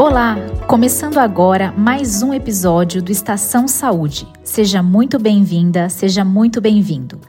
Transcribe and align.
Olá, 0.00 0.34
começando 0.66 1.18
agora 1.18 1.74
mais 1.76 2.22
um 2.22 2.32
episódio 2.32 3.02
do 3.02 3.12
Estação 3.12 3.68
Saúde. 3.68 4.26
Seja 4.42 4.82
muito 4.82 5.18
bem-vinda, 5.18 5.90
seja 5.90 6.24
muito 6.24 6.58
bem-vindo. 6.58 7.20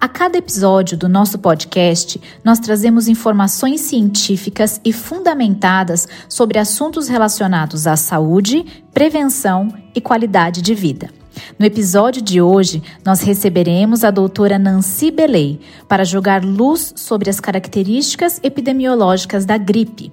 A 0.00 0.06
cada 0.06 0.38
episódio 0.38 0.96
do 0.96 1.08
nosso 1.08 1.40
podcast, 1.40 2.20
nós 2.44 2.60
trazemos 2.60 3.08
informações 3.08 3.80
científicas 3.80 4.80
e 4.84 4.92
fundamentadas 4.92 6.06
sobre 6.28 6.60
assuntos 6.60 7.08
relacionados 7.08 7.88
à 7.88 7.96
saúde, 7.96 8.64
prevenção 8.94 9.74
e 9.92 10.00
qualidade 10.00 10.62
de 10.62 10.72
vida. 10.72 11.19
No 11.58 11.66
episódio 11.66 12.22
de 12.22 12.40
hoje, 12.40 12.82
nós 13.04 13.20
receberemos 13.20 14.04
a 14.04 14.10
doutora 14.10 14.58
Nancy 14.58 15.10
Belay 15.10 15.60
para 15.88 16.04
jogar 16.04 16.44
luz 16.44 16.92
sobre 16.96 17.30
as 17.30 17.40
características 17.40 18.40
epidemiológicas 18.42 19.44
da 19.44 19.56
gripe. 19.56 20.12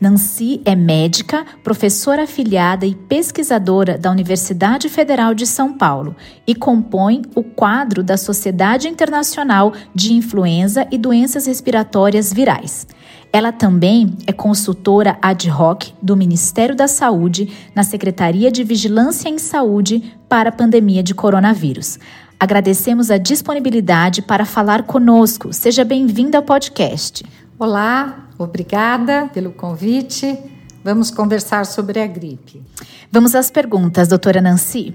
Nancy 0.00 0.60
é 0.64 0.74
médica, 0.74 1.46
professora 1.62 2.24
afiliada 2.24 2.84
e 2.84 2.94
pesquisadora 2.94 3.96
da 3.96 4.10
Universidade 4.10 4.88
Federal 4.88 5.32
de 5.32 5.46
São 5.46 5.72
Paulo 5.72 6.16
e 6.46 6.54
compõe 6.54 7.22
o 7.36 7.42
quadro 7.42 8.02
da 8.02 8.16
Sociedade 8.16 8.88
Internacional 8.88 9.72
de 9.94 10.12
Influenza 10.12 10.86
e 10.90 10.98
Doenças 10.98 11.46
Respiratórias 11.46 12.32
Virais. 12.32 12.86
Ela 13.32 13.50
também 13.50 14.14
é 14.26 14.32
consultora 14.32 15.16
ad 15.22 15.50
hoc 15.50 15.94
do 16.02 16.14
Ministério 16.14 16.76
da 16.76 16.86
Saúde 16.86 17.50
na 17.74 17.82
Secretaria 17.82 18.52
de 18.52 18.62
Vigilância 18.62 19.26
em 19.26 19.38
Saúde 19.38 20.14
para 20.28 20.50
a 20.50 20.52
pandemia 20.52 21.02
de 21.02 21.14
coronavírus. 21.14 21.98
Agradecemos 22.38 23.10
a 23.10 23.16
disponibilidade 23.16 24.20
para 24.20 24.44
falar 24.44 24.82
conosco. 24.82 25.50
Seja 25.50 25.82
bem-vinda 25.82 26.36
ao 26.36 26.44
podcast. 26.44 27.24
Olá, 27.58 28.28
obrigada 28.36 29.30
pelo 29.32 29.52
convite. 29.52 30.38
Vamos 30.84 31.10
conversar 31.10 31.64
sobre 31.64 32.00
a 32.00 32.06
gripe. 32.06 32.62
Vamos 33.10 33.34
às 33.34 33.50
perguntas, 33.50 34.08
doutora 34.08 34.42
Nancy. 34.42 34.94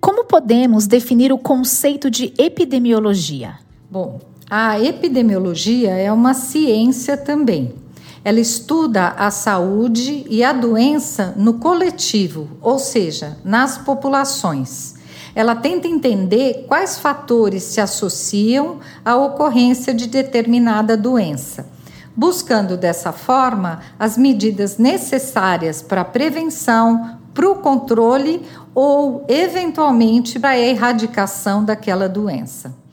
Como 0.00 0.24
podemos 0.24 0.86
definir 0.86 1.32
o 1.32 1.38
conceito 1.38 2.08
de 2.10 2.32
epidemiologia? 2.38 3.58
Bom, 3.90 4.20
a 4.48 4.80
epidemiologia 4.80 5.90
é 5.90 6.12
uma 6.12 6.32
ciência 6.32 7.16
também. 7.16 7.74
Ela 8.24 8.38
estuda 8.38 9.08
a 9.08 9.30
saúde 9.30 10.24
e 10.28 10.42
a 10.44 10.52
doença 10.52 11.34
no 11.36 11.54
coletivo, 11.54 12.48
ou 12.60 12.78
seja, 12.78 13.36
nas 13.44 13.78
populações. 13.78 14.94
Ela 15.34 15.54
tenta 15.54 15.88
entender 15.88 16.64
quais 16.68 16.98
fatores 16.98 17.62
se 17.64 17.80
associam 17.80 18.78
à 19.04 19.16
ocorrência 19.16 19.92
de 19.92 20.06
determinada 20.06 20.96
doença, 20.96 21.68
buscando 22.16 22.76
dessa 22.76 23.12
forma 23.12 23.80
as 23.98 24.16
medidas 24.16 24.78
necessárias 24.78 25.82
para 25.82 26.02
a 26.02 26.04
prevenção, 26.04 27.18
para 27.34 27.50
o 27.50 27.56
controle 27.56 28.42
ou, 28.74 29.24
eventualmente, 29.28 30.38
para 30.38 30.50
a 30.50 30.58
erradicação 30.58 31.64
daquela 31.64 32.08
doença. 32.08 32.85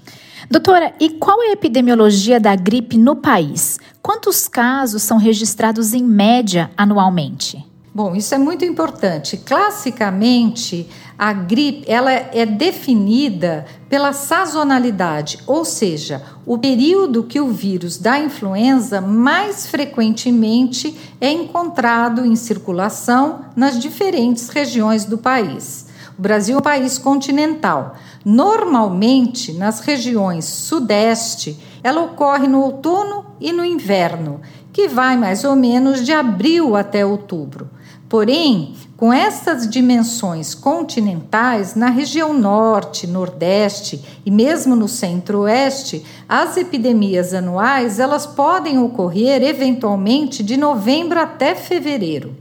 Doutora, 0.50 0.94
e 1.00 1.10
qual 1.12 1.42
é 1.42 1.50
a 1.50 1.54
epidemiologia 1.54 2.40
da 2.40 2.56
gripe 2.56 2.98
no 2.98 3.16
país? 3.16 3.80
Quantos 4.02 4.48
casos 4.48 5.02
são 5.02 5.18
registrados 5.18 5.94
em 5.94 6.04
média 6.04 6.70
anualmente? 6.76 7.66
Bom, 7.96 8.16
isso 8.16 8.34
é 8.34 8.40
muito 8.40 8.66
importante. 8.66 9.38
Classicamente, 9.38 10.90
a 11.18 11.32
gripe 11.32 11.84
ela 11.88 12.12
é 12.12 12.44
definida 12.44 13.66
pela 13.88 14.12
sazonalidade, 14.14 15.38
ou 15.46 15.64
seja, 15.64 16.24
o 16.44 16.58
período 16.58 17.24
que 17.24 17.40
o 17.40 17.50
vírus 17.50 18.00
da 18.00 18.18
influenza 18.18 19.00
mais 19.00 19.68
frequentemente 19.68 20.98
é 21.22 21.32
encontrado 21.32 22.26
em 22.26 22.36
circulação 22.36 23.46
nas 23.56 23.80
diferentes 23.80 24.50
regiões 24.50 25.06
do 25.06 25.20
país. 25.20 25.83
O 26.18 26.22
Brasil 26.22 26.56
é 26.56 26.60
um 26.60 26.62
país 26.62 26.98
continental. 26.98 27.96
Normalmente, 28.24 29.52
nas 29.54 29.80
regiões 29.80 30.46
sudeste, 30.46 31.60
ela 31.84 32.02
ocorre 32.02 32.48
no 32.48 32.62
outono 32.62 33.26
e 33.40 33.52
no 33.52 33.66
inverno, 33.66 34.40
que 34.72 34.88
vai 34.88 35.18
mais 35.18 35.44
ou 35.44 35.56
menos 35.56 36.06
de 36.06 36.14
abril 36.14 36.76
até 36.76 37.06
outubro. 37.06 37.70
Porém, 38.08 38.76
com 38.96 39.12
essas 39.12 39.68
dimensões 39.68 40.54
continentais, 40.54 41.74
na 41.74 41.90
região 41.90 42.32
norte, 42.32 43.08
nordeste 43.08 44.04
e 44.24 44.30
mesmo 44.30 44.76
no 44.76 44.88
centro-oeste, 44.88 46.06
as 46.30 46.56
epidemias 46.56 47.34
anuais 47.34 48.00
elas 48.00 48.28
podem 48.28 48.78
ocorrer 48.78 49.42
eventualmente 49.42 50.44
de 50.44 50.58
novembro 50.58 51.20
até 51.20 51.56
fevereiro. 51.56 52.36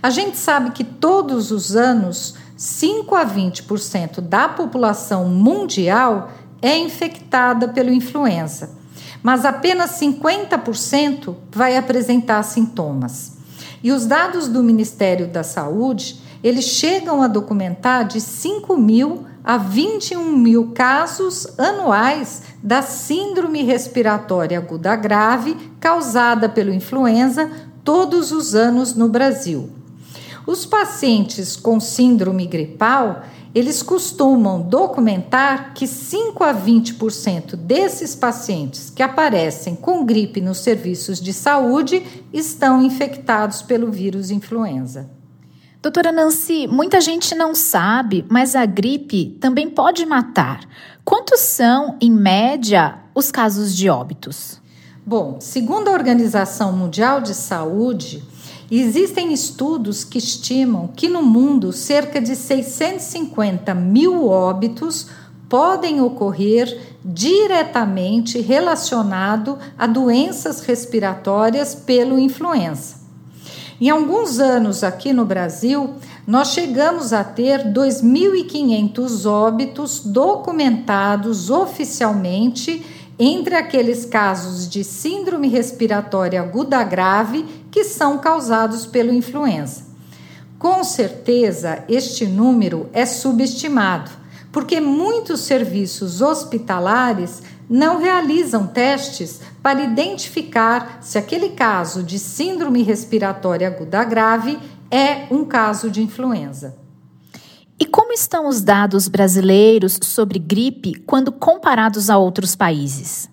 A 0.00 0.08
gente 0.08 0.36
sabe 0.36 0.70
que 0.70 0.84
todos 0.84 1.50
os 1.50 1.76
anos 1.76 2.34
5 2.62 3.16
a 3.16 3.26
20% 3.26 4.20
da 4.20 4.48
população 4.48 5.28
mundial 5.28 6.30
é 6.62 6.78
infectada 6.78 7.66
pelo 7.66 7.90
influenza, 7.90 8.70
mas 9.20 9.44
apenas 9.44 9.98
50% 9.98 11.34
vai 11.50 11.76
apresentar 11.76 12.40
sintomas. 12.44 13.32
E 13.82 13.90
os 13.90 14.06
dados 14.06 14.46
do 14.46 14.62
Ministério 14.62 15.26
da 15.26 15.42
Saúde, 15.42 16.20
eles 16.40 16.66
chegam 16.66 17.20
a 17.20 17.26
documentar 17.26 18.06
de 18.06 18.20
5 18.20 18.76
mil 18.76 19.26
a 19.42 19.56
21 19.56 20.30
mil 20.30 20.70
casos 20.70 21.48
anuais 21.58 22.42
da 22.62 22.80
síndrome 22.80 23.64
respiratória 23.64 24.58
aguda 24.58 24.94
grave 24.94 25.56
causada 25.80 26.48
pelo 26.48 26.72
influenza 26.72 27.50
todos 27.82 28.30
os 28.30 28.54
anos 28.54 28.94
no 28.94 29.08
Brasil. 29.08 29.81
Os 30.46 30.66
pacientes 30.66 31.56
com 31.56 31.78
síndrome 31.78 32.46
gripal, 32.46 33.22
eles 33.54 33.82
costumam 33.82 34.60
documentar 34.62 35.72
que 35.74 35.86
5 35.86 36.42
a 36.42 36.54
20% 36.54 37.54
desses 37.54 38.14
pacientes 38.14 38.90
que 38.90 39.02
aparecem 39.02 39.76
com 39.76 40.04
gripe 40.04 40.40
nos 40.40 40.58
serviços 40.58 41.20
de 41.20 41.32
saúde 41.32 42.02
estão 42.32 42.82
infectados 42.82 43.62
pelo 43.62 43.90
vírus 43.90 44.30
influenza. 44.30 45.08
Doutora 45.80 46.12
Nancy, 46.12 46.68
muita 46.68 47.00
gente 47.00 47.34
não 47.34 47.54
sabe, 47.54 48.24
mas 48.28 48.54
a 48.54 48.64
gripe 48.64 49.36
também 49.40 49.68
pode 49.68 50.06
matar. 50.06 50.60
Quantos 51.04 51.40
são, 51.40 51.96
em 52.00 52.10
média, 52.10 52.98
os 53.14 53.32
casos 53.32 53.76
de 53.76 53.88
óbitos? 53.88 54.60
Bom, 55.04 55.38
segundo 55.40 55.88
a 55.88 55.92
Organização 55.92 56.72
Mundial 56.72 57.20
de 57.20 57.34
Saúde, 57.34 58.22
Existem 58.74 59.34
estudos 59.34 60.02
que 60.02 60.16
estimam 60.16 60.88
que 60.88 61.06
no 61.06 61.22
mundo 61.22 61.74
cerca 61.74 62.18
de 62.18 62.34
650 62.34 63.74
mil 63.74 64.26
óbitos 64.26 65.08
podem 65.46 66.00
ocorrer 66.00 66.96
diretamente 67.04 68.40
relacionado 68.40 69.58
a 69.76 69.86
doenças 69.86 70.62
respiratórias 70.62 71.74
pelo 71.74 72.18
influenza. 72.18 72.96
Em 73.78 73.90
alguns 73.90 74.38
anos 74.40 74.82
aqui 74.82 75.12
no 75.12 75.26
Brasil, 75.26 75.90
nós 76.26 76.52
chegamos 76.52 77.12
a 77.12 77.22
ter 77.22 77.74
2.500 77.74 79.26
óbitos 79.26 80.00
documentados 80.02 81.50
oficialmente 81.50 82.82
entre 83.18 83.54
aqueles 83.54 84.06
casos 84.06 84.66
de 84.66 84.82
síndrome 84.82 85.48
respiratória 85.48 86.40
aguda 86.40 86.82
grave 86.82 87.44
que 87.72 87.82
são 87.82 88.18
causados 88.18 88.86
pelo 88.86 89.12
influenza. 89.12 89.86
Com 90.58 90.84
certeza, 90.84 91.82
este 91.88 92.26
número 92.26 92.88
é 92.92 93.04
subestimado, 93.04 94.10
porque 94.52 94.80
muitos 94.80 95.40
serviços 95.40 96.20
hospitalares 96.20 97.42
não 97.68 97.98
realizam 97.98 98.66
testes 98.66 99.40
para 99.62 99.82
identificar 99.82 100.98
se 101.00 101.16
aquele 101.16 101.48
caso 101.48 102.02
de 102.02 102.18
síndrome 102.18 102.82
respiratória 102.82 103.66
aguda 103.66 104.04
grave 104.04 104.58
é 104.90 105.26
um 105.30 105.44
caso 105.44 105.90
de 105.90 106.02
influenza. 106.02 106.76
E 107.80 107.86
como 107.86 108.12
estão 108.12 108.46
os 108.46 108.60
dados 108.60 109.08
brasileiros 109.08 109.98
sobre 110.02 110.38
gripe 110.38 110.94
quando 111.06 111.32
comparados 111.32 112.10
a 112.10 112.18
outros 112.18 112.54
países? 112.54 113.31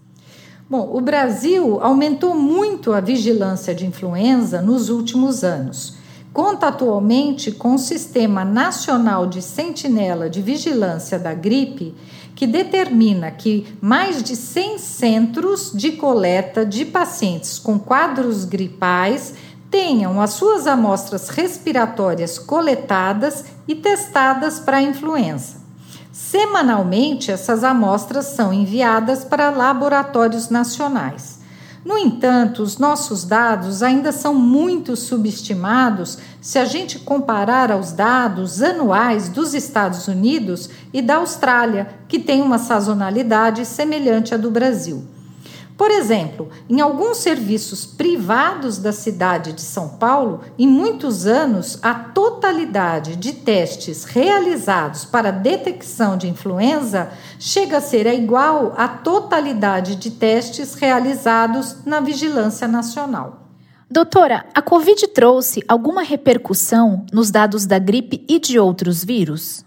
Bom, 0.69 0.87
o 0.93 1.01
Brasil 1.01 1.79
aumentou 1.81 2.35
muito 2.35 2.93
a 2.93 3.01
vigilância 3.01 3.73
de 3.73 3.87
influenza 3.87 4.61
nos 4.61 4.89
últimos 4.89 5.43
anos. 5.43 5.95
Conta 6.31 6.67
atualmente 6.67 7.51
com 7.51 7.73
o 7.73 7.79
Sistema 7.79 8.45
Nacional 8.45 9.25
de 9.25 9.41
Sentinela 9.41 10.29
de 10.29 10.43
Vigilância 10.43 11.17
da 11.17 11.33
Gripe, 11.33 11.95
que 12.35 12.45
determina 12.45 13.31
que 13.31 13.65
mais 13.81 14.21
de 14.21 14.35
100 14.35 14.77
centros 14.77 15.71
de 15.73 15.93
coleta 15.93 16.63
de 16.63 16.85
pacientes 16.85 17.57
com 17.57 17.79
quadros 17.79 18.45
gripais 18.45 19.33
tenham 19.71 20.21
as 20.21 20.33
suas 20.33 20.67
amostras 20.67 21.29
respiratórias 21.29 22.37
coletadas 22.37 23.43
e 23.67 23.73
testadas 23.73 24.59
para 24.59 24.77
a 24.77 24.83
influenza. 24.83 25.58
Semanalmente, 26.11 27.31
essas 27.31 27.63
amostras 27.63 28.25
são 28.27 28.51
enviadas 28.51 29.23
para 29.23 29.49
laboratórios 29.49 30.49
nacionais. 30.49 31.39
No 31.85 31.97
entanto, 31.97 32.61
os 32.61 32.77
nossos 32.77 33.23
dados 33.23 33.81
ainda 33.81 34.11
são 34.11 34.35
muito 34.35 34.95
subestimados 34.95 36.17
se 36.41 36.59
a 36.59 36.65
gente 36.65 36.99
comparar 36.99 37.71
aos 37.71 37.91
dados 37.91 38.61
anuais 38.61 39.29
dos 39.29 39.53
Estados 39.53 40.07
Unidos 40.07 40.69
e 40.91 41.01
da 41.01 41.15
Austrália, 41.17 41.87
que 42.07 42.19
tem 42.19 42.41
uma 42.41 42.57
sazonalidade 42.57 43.65
semelhante 43.65 44.33
à 44.33 44.37
do 44.37 44.51
Brasil. 44.51 45.03
Por 45.79 45.91
exemplo, 45.91 46.49
em 46.69 46.81
alguns 46.81 47.19
serviços 47.19 47.85
privados 47.85 48.77
da 48.77 48.91
cidade 48.91 49.53
de 49.53 49.61
São 49.61 49.87
Paulo, 49.87 50.41
em 50.57 50.67
muitos 50.67 51.25
anos, 51.25 51.79
a 51.81 51.93
totalidade 51.93 53.15
de 53.15 53.31
testes 53.31 54.03
realizados 54.03 55.05
para 55.05 55.31
detecção 55.31 56.17
de 56.17 56.27
influenza 56.27 57.11
chega 57.39 57.77
a 57.77 57.81
ser 57.81 58.07
igual 58.07 58.73
à 58.75 58.89
totalidade 58.89 59.95
de 59.95 60.11
testes 60.11 60.73
realizados 60.73 61.77
na 61.85 62.01
Vigilância 62.01 62.67
Nacional. 62.67 63.47
Doutora, 63.89 64.47
a 64.53 64.61
Covid 64.61 65.07
trouxe 65.07 65.63
alguma 65.65 66.03
repercussão 66.03 67.05
nos 67.13 67.31
dados 67.31 67.65
da 67.65 67.79
gripe 67.79 68.25
e 68.27 68.37
de 68.37 68.59
outros 68.59 69.01
vírus? 69.01 69.63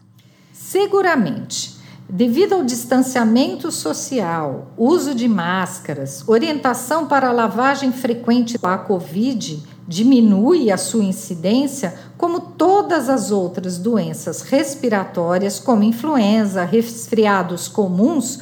Seguramente. 0.52 1.80
Devido 2.14 2.52
ao 2.52 2.62
distanciamento 2.62 3.72
social, 3.72 4.70
uso 4.76 5.14
de 5.14 5.26
máscaras, 5.26 6.22
orientação 6.28 7.06
para 7.06 7.28
a 7.28 7.32
lavagem 7.32 7.90
frequente 7.90 8.58
da 8.58 8.76
Covid 8.76 9.62
diminui 9.88 10.70
a 10.70 10.76
sua 10.76 11.04
incidência, 11.04 11.94
como 12.18 12.38
todas 12.38 13.08
as 13.08 13.30
outras 13.30 13.78
doenças 13.78 14.42
respiratórias, 14.42 15.58
como 15.58 15.84
influenza, 15.84 16.64
resfriados 16.64 17.66
comuns, 17.66 18.40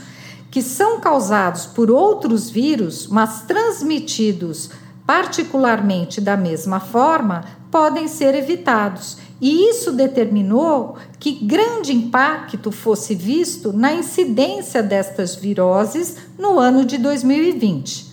que 0.51 0.63
são 0.63 0.99
causados 0.99 1.65
por 1.65 1.93
outros 1.93 2.51
vírus, 2.51 3.07
mas 3.07 3.43
transmitidos 3.43 4.71
particularmente 5.11 6.21
da 6.21 6.37
mesma 6.37 6.79
forma, 6.79 7.45
podem 7.69 8.07
ser 8.07 8.33
evitados. 8.37 9.17
E 9.41 9.69
isso 9.69 9.91
determinou 9.91 10.97
que 11.21 11.33
grande 11.33 11.93
impacto 11.93 12.73
fosse 12.73 13.15
visto 13.15 13.75
na 13.75 13.93
incidência 13.93 14.83
destas 14.83 15.37
viroses 15.37 16.17
no 16.39 16.59
ano 16.59 16.83
de 16.83 16.97
2020. 16.97 18.07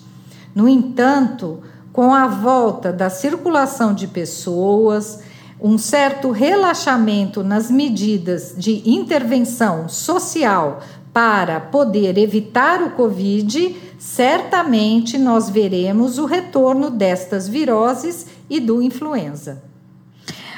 No 0.54 0.68
entanto, 0.68 1.62
com 1.94 2.14
a 2.14 2.28
volta 2.28 2.92
da 2.92 3.10
circulação 3.10 3.94
de 3.94 4.08
pessoas, 4.08 5.22
um 5.60 5.78
certo 5.78 6.32
relaxamento 6.32 7.44
nas 7.44 7.72
medidas 7.72 8.54
de 8.58 8.88
intervenção 8.88 9.88
social 9.88 10.82
para 11.14 11.62
poder 11.62 12.18
evitar 12.18 12.84
o 12.84 12.92
Covid, 12.92 13.76
certamente 13.98 15.18
nós 15.18 15.50
veremos 15.50 16.20
o 16.20 16.26
retorno 16.26 16.90
destas 16.90 17.48
viroses 17.48 18.28
e 18.50 18.60
do 18.60 18.82
influenza. 18.82 19.67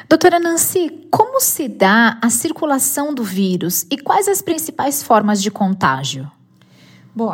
Doutora 0.09 0.39
Nancy, 0.39 1.07
como 1.11 1.39
se 1.39 1.67
dá 1.67 2.17
a 2.19 2.31
circulação 2.31 3.13
do 3.13 3.23
vírus 3.23 3.85
e 3.91 3.95
quais 3.95 4.27
as 4.27 4.41
principais 4.41 5.03
formas 5.03 5.39
de 5.39 5.51
contágio? 5.51 6.27
Bom, 7.15 7.31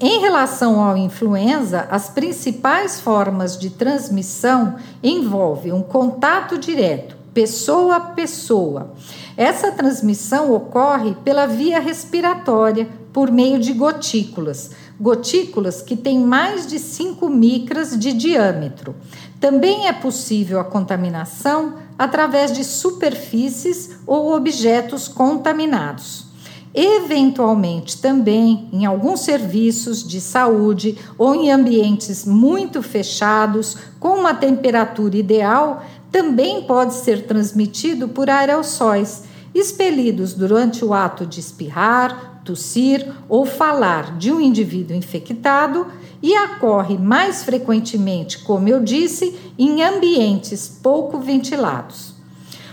em 0.00 0.18
relação 0.18 0.82
ao 0.82 0.96
influenza, 0.96 1.86
as 1.88 2.08
principais 2.08 3.00
formas 3.00 3.56
de 3.56 3.70
transmissão 3.70 4.74
envolvem 5.00 5.72
um 5.72 5.80
contato 5.80 6.58
direto, 6.58 7.16
pessoa 7.32 7.94
a 7.94 8.00
pessoa. 8.00 8.94
Essa 9.36 9.70
transmissão 9.70 10.52
ocorre 10.52 11.14
pela 11.24 11.46
via 11.46 11.78
respiratória, 11.78 12.88
por 13.12 13.30
meio 13.30 13.60
de 13.60 13.72
gotículas, 13.72 14.72
gotículas 15.00 15.82
que 15.82 15.96
têm 15.96 16.18
mais 16.18 16.66
de 16.66 16.80
5 16.80 17.28
micras 17.28 17.96
de 17.96 18.12
diâmetro. 18.12 18.96
Também 19.40 19.86
é 19.86 19.92
possível 19.92 20.58
a 20.58 20.64
contaminação 20.64 21.86
através 21.98 22.52
de 22.52 22.62
superfícies 22.62 23.90
ou 24.06 24.32
objetos 24.32 25.08
contaminados. 25.08 26.28
Eventualmente, 26.72 28.00
também 28.00 28.68
em 28.72 28.86
alguns 28.86 29.20
serviços 29.20 30.06
de 30.06 30.20
saúde 30.20 30.96
ou 31.16 31.34
em 31.34 31.50
ambientes 31.50 32.24
muito 32.24 32.82
fechados, 32.82 33.76
com 33.98 34.10
uma 34.10 34.32
temperatura 34.32 35.16
ideal, 35.16 35.82
também 36.12 36.62
pode 36.62 36.94
ser 36.94 37.26
transmitido 37.26 38.08
por 38.08 38.30
aerossóis, 38.30 39.24
expelidos 39.54 40.34
durante 40.34 40.84
o 40.84 40.94
ato 40.94 41.26
de 41.26 41.40
espirrar, 41.40 42.37
tossir 42.48 43.06
ou 43.28 43.44
falar 43.44 44.16
de 44.16 44.32
um 44.32 44.40
indivíduo 44.40 44.96
infectado 44.96 45.86
e 46.22 46.34
ocorre 46.38 46.96
mais 46.96 47.44
frequentemente, 47.44 48.38
como 48.38 48.66
eu 48.68 48.82
disse, 48.82 49.38
em 49.58 49.82
ambientes 49.82 50.66
pouco 50.82 51.18
ventilados. 51.18 52.14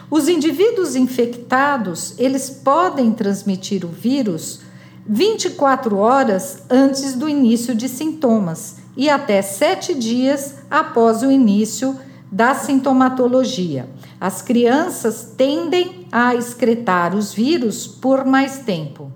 Os 0.10 0.30
indivíduos 0.30 0.96
infectados, 0.96 2.16
eles 2.18 2.50
podem 2.50 3.12
transmitir 3.12 3.84
o 3.84 3.90
vírus 3.90 4.62
24 5.06 5.98
horas 5.98 6.64
antes 6.70 7.14
do 7.14 7.28
início 7.28 7.76
de 7.76 7.90
sintomas 7.90 8.78
e 8.96 9.10
até 9.10 9.42
7 9.42 9.94
dias 9.94 10.56
após 10.72 11.22
o 11.22 11.30
início 11.30 12.00
da 12.32 12.56
sintomatologia. 12.56 13.90
As 14.22 14.42
crianças 14.42 15.34
tendem 15.38 16.08
a 16.12 16.34
excretar 16.34 17.14
os 17.14 17.34
vírus 17.34 17.86
por 17.86 18.26
mais 18.26 18.60
tempo. 18.60 19.12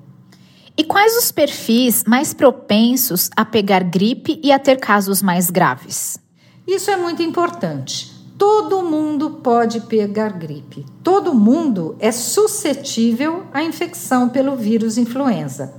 E 0.79 0.83
quais 0.85 1.17
os 1.17 1.29
perfis 1.29 2.05
mais 2.07 2.33
propensos 2.33 3.29
a 3.35 3.43
pegar 3.43 3.83
gripe 3.83 4.39
e 4.41 4.49
a 4.49 4.57
ter 4.57 4.79
casos 4.79 5.21
mais 5.21 5.49
graves? 5.49 6.17
Isso 6.65 6.89
é 6.89 6.95
muito 6.95 7.21
importante. 7.21 8.09
Todo 8.37 8.81
mundo 8.81 9.41
pode 9.43 9.81
pegar 9.81 10.29
gripe. 10.29 10.85
Todo 11.03 11.35
mundo 11.35 11.97
é 11.99 12.13
suscetível 12.13 13.43
à 13.53 13.61
infecção 13.61 14.29
pelo 14.29 14.55
vírus 14.55 14.97
influenza. 14.97 15.73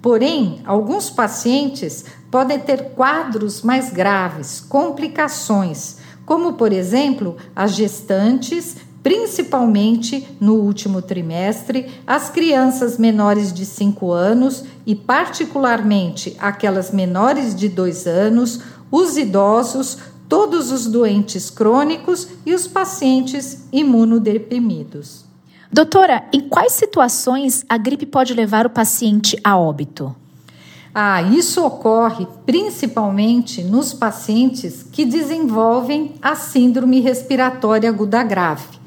Porém, 0.00 0.62
alguns 0.64 1.10
pacientes 1.10 2.04
podem 2.30 2.60
ter 2.60 2.90
quadros 2.90 3.62
mais 3.62 3.90
graves, 3.90 4.60
complicações, 4.60 5.96
como, 6.24 6.52
por 6.52 6.72
exemplo, 6.72 7.36
as 7.54 7.74
gestantes 7.74 8.76
principalmente 9.06 10.26
no 10.40 10.54
último 10.54 11.00
trimestre, 11.00 11.86
as 12.04 12.28
crianças 12.28 12.98
menores 12.98 13.52
de 13.52 13.64
5 13.64 14.10
anos 14.10 14.64
e, 14.84 14.96
particularmente, 14.96 16.36
aquelas 16.40 16.90
menores 16.90 17.54
de 17.54 17.68
2 17.68 18.08
anos, 18.08 18.62
os 18.90 19.16
idosos, 19.16 19.98
todos 20.28 20.72
os 20.72 20.88
doentes 20.88 21.50
crônicos 21.50 22.26
e 22.44 22.52
os 22.52 22.66
pacientes 22.66 23.68
imunodeprimidos. 23.72 25.24
Doutora, 25.72 26.24
em 26.32 26.40
quais 26.40 26.72
situações 26.72 27.64
a 27.68 27.78
gripe 27.78 28.06
pode 28.06 28.34
levar 28.34 28.66
o 28.66 28.70
paciente 28.70 29.38
a 29.44 29.56
óbito? 29.56 30.16
Ah, 30.92 31.22
isso 31.22 31.64
ocorre 31.64 32.26
principalmente 32.44 33.62
nos 33.62 33.94
pacientes 33.94 34.82
que 34.82 35.04
desenvolvem 35.04 36.16
a 36.20 36.34
síndrome 36.34 36.98
respiratória 36.98 37.88
aguda 37.88 38.24
grave 38.24 38.84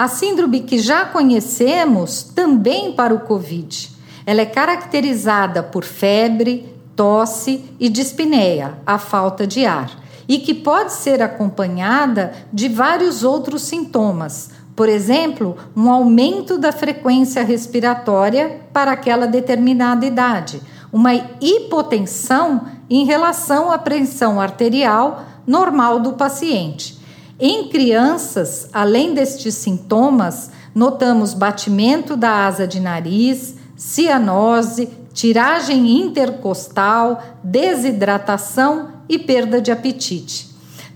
a 0.00 0.08
síndrome 0.08 0.60
que 0.60 0.78
já 0.78 1.04
conhecemos 1.04 2.22
também 2.22 2.90
para 2.92 3.12
o 3.12 3.20
Covid. 3.20 3.90
Ela 4.24 4.40
é 4.40 4.46
caracterizada 4.46 5.62
por 5.62 5.84
febre, 5.84 6.74
tosse 6.96 7.66
e 7.78 7.86
dispneia, 7.90 8.78
a 8.86 8.96
falta 8.96 9.46
de 9.46 9.66
ar, 9.66 9.90
e 10.26 10.38
que 10.38 10.54
pode 10.54 10.94
ser 10.94 11.20
acompanhada 11.20 12.32
de 12.50 12.66
vários 12.66 13.22
outros 13.24 13.60
sintomas, 13.60 14.48
por 14.74 14.88
exemplo, 14.88 15.54
um 15.76 15.90
aumento 15.90 16.56
da 16.56 16.72
frequência 16.72 17.44
respiratória 17.44 18.58
para 18.72 18.92
aquela 18.92 19.26
determinada 19.26 20.06
idade, 20.06 20.62
uma 20.90 21.12
hipotensão 21.42 22.62
em 22.88 23.04
relação 23.04 23.70
à 23.70 23.76
pressão 23.76 24.40
arterial 24.40 25.26
normal 25.46 26.00
do 26.00 26.14
paciente 26.14 26.99
em 27.40 27.68
crianças, 27.68 28.68
além 28.70 29.14
destes 29.14 29.54
sintomas, 29.54 30.50
notamos 30.74 31.32
batimento 31.32 32.14
da 32.16 32.46
asa 32.46 32.66
de 32.66 32.78
nariz, 32.78 33.54
cianose, 33.76 34.90
tiragem 35.14 36.02
intercostal, 36.02 37.22
desidratação 37.42 38.90
e 39.08 39.18
perda 39.18 39.60
de 39.60 39.72
apetite. 39.72 40.50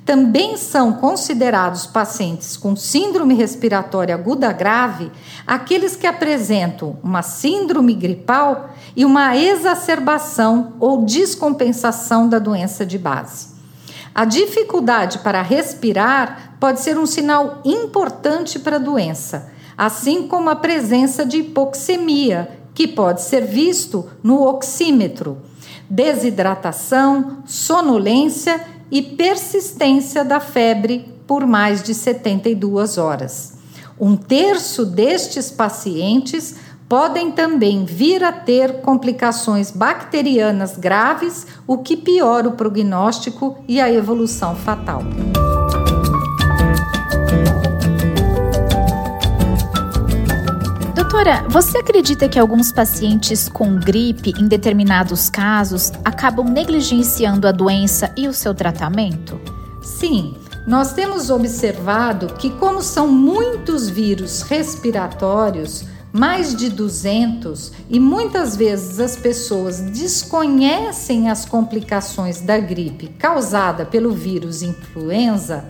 Também 0.05 0.59
são 0.59 0.93
considerados 0.93 1.87
pacientes 1.87 2.59
com 2.59 2.77
síndrome 2.77 3.35
respiratória 3.35 4.15
aguda 4.15 4.53
grave 4.53 5.11
aqueles 5.47 5.97
que 5.97 6.07
apresentam 6.07 6.99
uma 7.03 7.23
síndrome 7.23 7.95
gripal 7.95 8.69
e 8.95 9.03
uma 9.07 9.35
exacerbação 9.35 10.75
ou 10.79 11.07
descompensação 11.07 12.29
da 12.29 12.39
doença 12.39 12.85
de 12.85 12.99
base. 12.99 13.54
A 14.15 14.25
dificuldade 14.25 15.19
para 15.19 15.43
respirar 15.43 16.57
pode 16.61 16.81
ser 16.81 16.97
um 16.97 17.05
sinal 17.05 17.61
importante 17.65 18.61
para 18.61 18.77
a 18.77 18.79
doença, 18.79 19.51
assim 19.77 20.29
como 20.29 20.49
a 20.49 20.55
presença 20.55 21.27
de 21.27 21.39
hipoxemia, 21.39 22.49
que 22.73 22.87
pode 22.87 23.23
ser 23.23 23.45
visto 23.45 24.09
no 24.23 24.43
oxímetro, 24.47 25.39
desidratação, 25.91 27.39
sonolência 27.45 28.65
e 28.89 29.03
persistência 29.03 30.25
da 30.25 30.39
febre 30.39 31.13
por 31.27 31.45
mais 31.45 31.83
de 31.83 31.93
72 31.93 32.99
horas. 32.99 33.55
Um 33.99 34.17
terço 34.17 34.87
destes 34.87 35.51
pacientes 35.51 36.55
podem 36.89 37.31
também 37.31 37.85
vir 37.85 38.23
a 38.23 38.33
ter 38.33 38.81
complicações 38.81 39.71
bacterianas 39.71 40.77
graves, 40.77 41.47
o 41.67 41.79
que 41.79 41.97
piora 41.97 42.49
o 42.49 42.53
prognóstico 42.53 43.59
e 43.67 43.81
a 43.81 43.91
evolução 43.91 44.55
fatal. 44.55 45.03
Doutora, 50.95 51.45
você 51.49 51.79
acredita 51.79 52.29
que 52.29 52.39
alguns 52.39 52.71
pacientes 52.71 53.49
com 53.49 53.77
gripe, 53.77 54.35
em 54.39 54.47
determinados 54.47 55.31
casos, 55.31 55.93
acabam 56.05 56.49
negligenciando 56.49 57.49
a 57.49 57.53
doença 57.53 58.13
e 58.17 58.29
o 58.29 58.33
seu 58.33 58.55
tratamento? 58.55 59.41
Sim, 59.81 60.35
nós 60.67 60.93
temos 60.93 61.31
observado 61.31 62.35
que, 62.35 62.51
como 62.51 62.83
são 62.83 63.07
muitos 63.07 63.89
vírus 63.89 64.43
respiratórios, 64.43 65.85
mais 66.15 66.55
de 66.55 66.69
200, 66.69 67.73
e 67.91 67.99
muitas 67.99 68.55
vezes 68.55 69.01
as 69.01 69.17
pessoas 69.17 69.81
desconhecem 69.81 71.29
as 71.29 71.45
complicações 71.45 72.41
da 72.41 72.57
gripe 72.57 73.09
causada 73.19 73.85
pelo 73.85 74.13
vírus 74.13 74.63
influenza, 74.63 75.65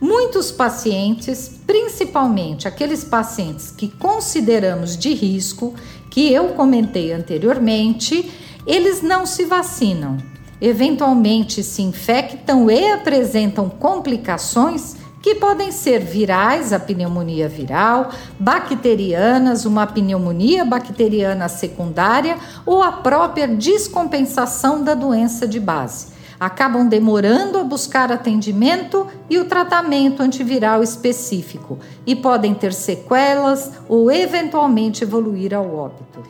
muitos 0.00 0.50
pacientes, 0.50 1.60
principalmente 1.64 2.66
aqueles 2.66 3.04
pacientes 3.04 3.70
que 3.70 3.86
consideramos 3.86 4.96
de 4.98 5.14
risco, 5.14 5.72
que 6.10 6.32
eu 6.32 6.48
comentei 6.48 7.12
anteriormente, 7.12 8.28
eles 8.66 9.02
não 9.02 9.24
se 9.24 9.44
vacinam. 9.44 10.16
Eventualmente 10.60 11.62
se 11.62 11.82
infectam 11.82 12.68
e 12.68 12.90
apresentam 12.90 13.68
complicações 13.68 14.96
que 15.26 15.34
podem 15.34 15.72
ser 15.72 15.98
virais, 15.98 16.72
a 16.72 16.78
pneumonia 16.78 17.48
viral, 17.48 18.12
bacterianas, 18.38 19.64
uma 19.64 19.84
pneumonia 19.84 20.64
bacteriana 20.64 21.48
secundária 21.48 22.38
ou 22.64 22.80
a 22.80 22.92
própria 22.92 23.48
descompensação 23.48 24.84
da 24.84 24.94
doença 24.94 25.44
de 25.48 25.58
base. 25.58 26.14
Acabam 26.38 26.86
demorando 26.86 27.58
a 27.58 27.64
buscar 27.64 28.12
atendimento 28.12 29.08
e 29.28 29.36
o 29.36 29.46
tratamento 29.46 30.22
antiviral 30.22 30.80
específico 30.80 31.80
e 32.06 32.14
podem 32.14 32.54
ter 32.54 32.72
sequelas 32.72 33.72
ou 33.88 34.12
eventualmente 34.12 35.02
evoluir 35.02 35.52
ao 35.52 35.74
óbito. 35.74 36.22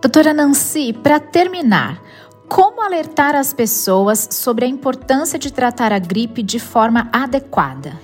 Doutora 0.00 0.32
Nancy, 0.32 0.92
para 0.92 1.18
terminar, 1.18 2.00
como 2.48 2.80
alertar 2.80 3.34
as 3.34 3.52
pessoas 3.52 4.28
sobre 4.30 4.64
a 4.64 4.68
importância 4.68 5.40
de 5.40 5.52
tratar 5.52 5.92
a 5.92 5.98
gripe 5.98 6.40
de 6.40 6.60
forma 6.60 7.08
adequada? 7.12 7.98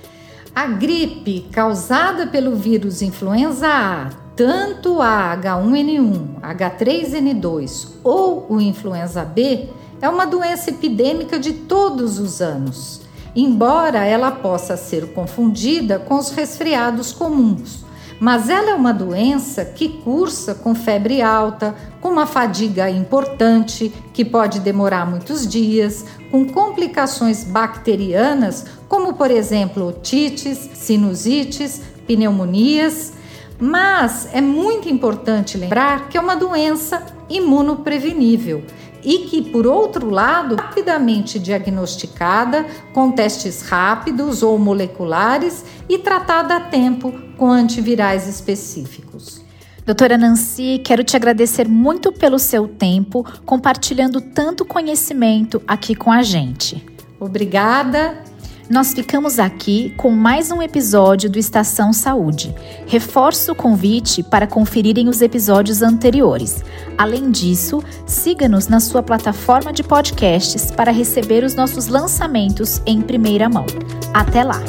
A 0.53 0.67
gripe 0.67 1.47
causada 1.51 2.27
pelo 2.27 2.57
vírus 2.57 3.01
influenza 3.01 3.67
A, 3.67 4.09
tanto 4.35 5.01
a 5.01 5.37
H1N1, 5.37 6.41
H3N2 6.41 7.87
ou 8.03 8.45
o 8.49 8.59
influenza 8.59 9.23
B, 9.23 9.69
é 10.01 10.09
uma 10.09 10.25
doença 10.25 10.69
epidêmica 10.69 11.39
de 11.39 11.53
todos 11.53 12.19
os 12.19 12.41
anos, 12.41 13.01
embora 13.33 14.03
ela 14.03 14.29
possa 14.29 14.75
ser 14.75 15.13
confundida 15.13 15.97
com 15.97 16.15
os 16.15 16.31
resfriados 16.31 17.13
comuns 17.13 17.85
mas 18.21 18.49
ela 18.49 18.69
é 18.69 18.75
uma 18.75 18.93
doença 18.93 19.65
que 19.65 19.89
cursa 19.89 20.53
com 20.53 20.75
febre 20.75 21.23
alta, 21.23 21.73
com 21.99 22.09
uma 22.09 22.27
fadiga 22.27 22.87
importante, 22.87 23.91
que 24.13 24.23
pode 24.23 24.59
demorar 24.59 25.09
muitos 25.09 25.47
dias, 25.47 26.05
com 26.29 26.45
complicações 26.45 27.43
bacterianas, 27.43 28.67
como 28.87 29.13
por 29.13 29.31
exemplo 29.31 29.87
otites, 29.87 30.69
sinusites, 30.75 31.81
pneumonias. 32.05 33.13
Mas 33.59 34.29
é 34.31 34.39
muito 34.39 34.87
importante 34.87 35.57
lembrar 35.57 36.07
que 36.07 36.15
é 36.15 36.21
uma 36.21 36.35
doença 36.35 37.03
imunoprevenível 37.27 38.63
e 39.03 39.19
que, 39.19 39.41
por 39.41 39.67
outro 39.67 40.09
lado, 40.09 40.55
rapidamente 40.55 41.39
diagnosticada 41.39 42.65
com 42.93 43.11
testes 43.11 43.61
rápidos 43.61 44.43
ou 44.43 44.57
moleculares 44.57 45.65
e 45.89 45.97
tratada 45.97 46.55
a 46.55 46.59
tempo 46.59 47.13
com 47.37 47.51
antivirais 47.51 48.27
específicos. 48.27 49.41
Doutora 49.85 50.17
Nancy, 50.17 50.79
quero 50.83 51.03
te 51.03 51.15
agradecer 51.15 51.67
muito 51.67 52.11
pelo 52.11 52.37
seu 52.37 52.67
tempo, 52.67 53.25
compartilhando 53.45 54.21
tanto 54.21 54.63
conhecimento 54.63 55.61
aqui 55.67 55.95
com 55.95 56.11
a 56.11 56.21
gente. 56.21 56.85
Obrigada 57.19 58.30
nós 58.71 58.93
ficamos 58.93 59.37
aqui 59.37 59.93
com 59.97 60.11
mais 60.11 60.49
um 60.49 60.61
episódio 60.61 61.29
do 61.29 61.37
Estação 61.37 61.91
Saúde. 61.91 62.55
Reforço 62.87 63.51
o 63.51 63.55
convite 63.55 64.23
para 64.23 64.47
conferirem 64.47 65.09
os 65.09 65.21
episódios 65.21 65.81
anteriores. 65.81 66.63
Além 66.97 67.31
disso, 67.31 67.83
siga-nos 68.05 68.69
na 68.69 68.79
sua 68.79 69.03
plataforma 69.03 69.73
de 69.73 69.83
podcasts 69.83 70.71
para 70.71 70.89
receber 70.89 71.43
os 71.43 71.53
nossos 71.53 71.87
lançamentos 71.87 72.81
em 72.85 73.01
primeira 73.01 73.49
mão. 73.49 73.65
Até 74.13 74.41
lá! 74.41 74.61